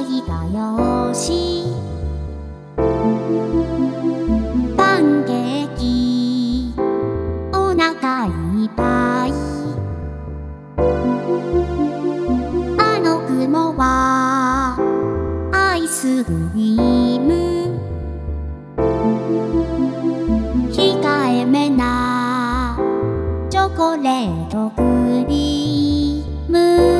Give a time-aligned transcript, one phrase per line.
[0.00, 0.18] い
[0.54, 1.64] よし」
[4.76, 6.74] 「パンケーキ。
[7.54, 8.30] おなかい
[8.66, 9.32] っぱい」
[12.78, 14.76] 「あの雲は。
[15.52, 17.78] アイスクリーム」
[20.72, 22.78] 「控えめな。
[23.48, 24.82] チョコレートク
[25.28, 26.92] リーム」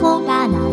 [0.00, 0.69] 后大脑。